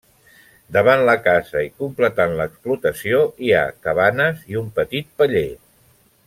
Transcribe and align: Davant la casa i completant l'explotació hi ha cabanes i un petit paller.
Davant 0.77 1.01
la 1.09 1.13
casa 1.27 1.61
i 1.67 1.69
completant 1.83 2.33
l'explotació 2.39 3.21
hi 3.49 3.53
ha 3.59 3.63
cabanes 3.89 4.43
i 4.55 4.59
un 4.63 4.73
petit 4.81 5.13
paller. 5.23 5.47